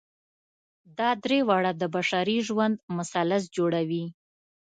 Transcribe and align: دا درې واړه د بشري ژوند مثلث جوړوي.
دا 0.97 1.09
درې 1.23 1.39
واړه 1.47 1.71
د 1.81 1.83
بشري 1.95 2.37
ژوند 2.47 2.75
مثلث 2.97 3.43
جوړوي. 3.55 4.05